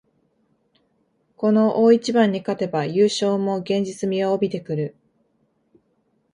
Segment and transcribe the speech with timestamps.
[1.35, 4.95] この大一番に勝てば優勝も現実味を帯びてくる